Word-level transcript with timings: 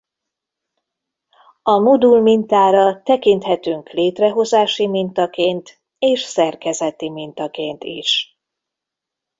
A 1.63 1.79
modul 1.79 2.21
mintára 2.21 3.01
tekinthetünk 3.01 3.89
létrehozási 3.89 4.87
mintaként 4.87 5.81
és 5.99 6.21
szerkezeti 6.21 7.09
mintaként 7.09 7.83
is. 7.83 8.39